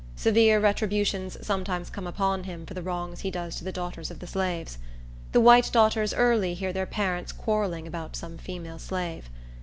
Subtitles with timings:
[0.15, 4.17] Severe retributions sometimes come upon him for the wrongs he does to the daughters of
[4.17, 4.79] the slaves.
[5.31, 9.29] The white daughters early hear their parents quarrelling about some female slave.